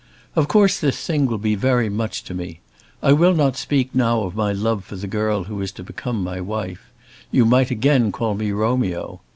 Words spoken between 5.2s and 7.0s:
who is to become my wife.